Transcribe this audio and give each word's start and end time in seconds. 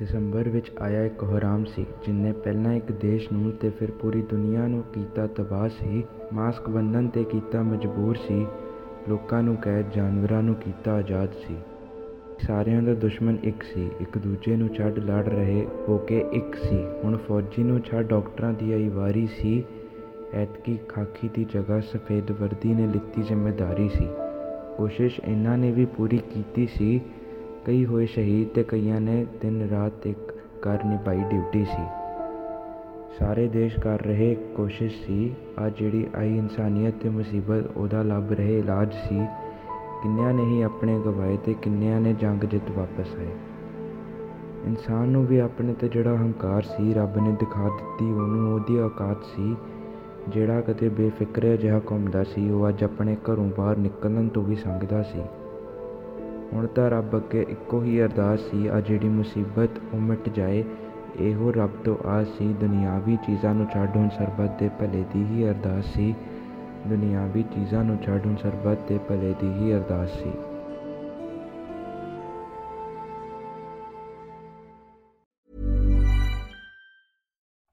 ਦਸੰਬਰ 0.00 0.48
ਵਿੱਚ 0.48 0.72
ਆਇਆ 0.80 1.04
ਇੱਕ 1.04 1.14
ਕੋਹਰਾਮ 1.14 1.64
ਸੀ 1.64 1.86
ਜਿਨਨੇ 2.06 2.32
ਪਹਿਲਾਂ 2.32 2.72
ਇੱਕ 2.72 2.92
ਦੇਸ਼ 2.92 3.32
ਨੂੰ 3.32 3.52
ਤੇ 3.52 3.70
ਫਿਰ 3.70 3.90
ਪੂਰੀ 3.90 4.22
ਦੁਨੀਆ 4.22 4.66
ਨੂੰ 4.66 4.82
ਕੀਤਾ 4.92 5.26
ਤਬਾਹ 5.26 5.68
ਸੀ। 5.68 6.04
ਮਾਸਕ 6.32 6.68
ਬੰਨਣ 6.70 7.08
ਤੇ 7.08 7.24
ਕੀਤਾ 7.24 7.62
ਮਜਬੂਰ 7.62 8.16
ਸੀ। 8.16 8.46
ਲੋਕਾਂ 9.08 9.42
ਨੂੰ 9.42 9.56
ਕੈਦ, 9.56 9.90
ਜਾਨਵਰਾਂ 9.90 10.42
ਨੂੰ 10.42 10.54
ਕੀਤਾ 10.54 10.92
ਆਜ਼ਾਦ 10.92 11.32
ਸੀ। 11.32 11.56
ਸਾਰਿਆਂ 12.46 12.82
ਦਾ 12.82 12.94
ਦੁਸ਼ਮਣ 12.94 13.36
ਇੱਕ 13.42 13.62
ਸੀ, 13.62 13.90
ਇੱਕ 14.00 14.18
ਦੂਜੇ 14.18 14.56
ਨੂੰ 14.56 14.68
ਛੱਡ 14.68 14.98
ਲੜ 14.98 15.28
ਰਹੇ 15.28 15.66
ਹੋ 15.88 15.98
ਕੇ 15.98 16.24
ਇੱਕ 16.32 16.54
ਸੀ। 16.54 16.84
ਹੁਣ 17.04 17.16
ਫੌਜੀ 17.16 17.62
ਨੂੰ 17.62 17.80
ਛੱਡ 17.80 18.06
ਡਾਕਟਰਾਂ 18.06 18.52
ਦੀ 18.52 18.72
ਆਈ 18.72 18.88
ਵਾਰੀ 18.88 19.26
ਸੀ। 19.26 19.64
ਐਤਕੀ 20.34 20.78
ਖਾਕੀ 20.88 21.30
ਦੀ 21.34 21.46
ਜਗ੍ਹਾ 21.54 21.80
ਸਫੇਦ 21.80 22.30
ਵਰਦੀ 22.30 22.74
ਨੇ 22.74 22.86
ਲਿੱਤੀ 22.86 23.22
ਜ਼ਿੰਮੇਦਾਰੀ 23.22 23.88
ਸੀ। 23.88 24.08
ਕੋਸ਼ਿਸ਼ 24.76 25.20
ਇਹਨਾਂ 25.24 25.58
ਨੇ 25.58 25.70
ਵੀ 25.70 25.84
ਪੂਰੀ 25.84 26.18
ਕੀਤੀ 26.18 26.66
ਸੀ 26.66 27.00
ਕਈ 27.64 27.84
ਹੋਏ 27.84 28.06
ਸ਼ਹੀਦ 28.06 28.48
ਤੇ 28.48 28.62
ਕਈਆਂ 28.62 29.00
ਨੇ 29.00 29.26
ਦਿਨ 29.40 29.68
ਰਾਤ 29.68 30.06
ਇੱਕ 30.06 30.34
ਕਰ 30.62 30.78
ਨਿਭਾਈ 30.84 31.20
ਡਿਊਟੀ 31.30 31.64
ਸੀ। 31.64 31.84
ਸਾਰੇ 33.18 33.48
ਦੇਸ਼ 33.48 33.80
ਕਰ 33.80 34.02
ਰਹੇ, 34.02 34.34
ਕੋਸ਼ਿਸ਼ 34.34 35.06
ਸੀ, 35.06 35.34
ਆ 35.58 35.68
ਜਿਹੜੀ 35.68 36.06
ਆਈ 36.16 36.38
ਇਨਸਾਨੀਅਤ 36.38 36.94
ਤੇ 37.02 37.08
ਮੁਸੀਬਤ, 37.08 37.76
ਉਹਦਾ 37.76 38.02
ਲੱਭ 38.02 38.32
ਰਹੇ, 38.32 38.58
ਇਲਾਜ 38.58 38.92
ਸੀ। 38.92 39.26
ਕਿੰਨਿਆਂ 40.02 40.34
ਨੇ 40.34 40.44
ਹੀ 40.44 40.62
ਆਪਣੇ 40.62 40.98
ਗਵਾਏ 40.98 41.38
ਤੇ 41.44 41.54
ਕਿੰਨਿਆਂ 41.54 42.00
ਨੇ 42.00 42.12
ਜੰਗ 42.12 42.44
ਜਿੱਤ 42.44 42.70
ਵਾਪਸ 42.70 43.14
ਆਏ। 43.18 43.30
ਇਨਸਾਨ 44.66 45.08
ਨੂੰ 45.08 45.26
ਵੀ 45.26 45.38
ਆਪਣੇ 45.38 45.74
ਤੇ 45.74 45.88
ਜਿਹੜਾ 45.88 46.16
ਹੰਕਾਰ 46.16 46.62
ਸੀ, 46.62 46.94
ਰੱਬ 46.94 47.18
ਨੇ 47.18 47.32
ਦਿਖਾ 47.32 47.64
ਦਿੱਤੀ, 47.64 48.04
ਉਹਨੂੰ 48.04 48.54
ਉਹਦੀ 48.54 48.78
ਔਕਾਤ 48.78 49.24
ਸੀ। 49.24 49.56
ਜਿਹੜਾ 50.28 50.60
ਕਦੇ 50.60 50.88
ਬੇਫਿਕਰ 50.88 51.56
ਜਿਹਾ 51.56 51.80
ਘੁੰਮਦਾ 51.90 52.24
ਸੀ, 52.24 52.50
ਉਹ 52.50 52.68
ਅੱਜ 52.68 52.84
ਆਪਣੇ 52.84 53.16
ਘਰੋਂ 53.30 53.50
ਬਾਹਰ 53.58 53.76
ਨਿਕਲਣ 53.76 54.28
ਤੋਂ 54.28 54.42
ਵੀ 54.42 54.54
ਸੰਗਦਾ 54.54 55.02
ਸੀ। 55.02 55.22
ਹੁਣ 56.52 56.66
ਤਾਂ 56.66 56.88
ਰੱਬ 56.90 57.16
ਅੱਗੇ 57.16 57.44
ਇੱਕੋ 57.50 57.82
ਹੀ 57.82 58.00
ਅਰਦਾਸ 58.02 58.40
ਸੀ 58.50 58.66
ਆ 58.66 58.80
ਜਿਹੜੀ 58.80 59.08
ਮੁਸੀਬਤ 59.08 59.78
ਉਹ 59.94 60.00
ਮਿਟ 60.00 60.28
ਜਾਏ 60.28 60.64
ਇਹੋ 61.20 61.52
ਰੱਬ 61.52 61.82
ਤੋਂ 61.84 61.96
ਆਸ 62.08 62.28
ਸੀ 62.38 62.52
ਦੁਨਿਆਵੀ 62.60 63.16
ਚੀਜ਼ਾਂ 63.26 63.54
ਨੂੰ 63.54 63.66
ਛੱਡ 63.74 63.96
ਹੁਣ 63.96 64.08
ਸਰਬੱਤ 64.08 64.58
ਦੇ 64.58 64.68
ਭਲੇ 64.80 65.04
ਦੀ 65.14 65.24
ਹੀ 65.24 65.48
ਅਰਦਾਸ 65.50 65.92
ਸੀ 65.94 66.14
ਦੁਨਿਆਵੀ 66.88 67.42
ਚੀਜ਼ਾਂ 67.52 67.84
ਨੂੰ 67.84 67.98
ਛੱਡ 68.02 68.26
ਹੁਣ 68.26 68.36
ਸਰਬੱਤ 68.36 68.88
ਦੇ 68.88 68.98
ਭਲੇ 69.08 69.34
ਦੀ 69.40 69.52
ਹੀ 69.52 69.74
ਅਰਦਾਸ 69.74 70.10
ਸੀ 70.14 70.32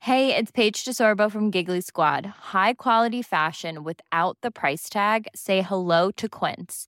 Hey, 0.02 0.36
it's 0.36 0.52
Paige 0.52 0.80
DeSorbo 0.84 1.26
from 1.30 1.50
Giggly 1.52 1.82
Squad. 1.82 2.26
High 2.46 2.74
quality 2.76 3.22
fashion 3.24 3.84
without 3.84 4.38
the 4.42 4.50
price 4.52 4.90
tag. 4.90 5.28
Say 5.38 5.62
hello 5.64 6.10
to 6.14 6.30
Quince. 6.30 6.88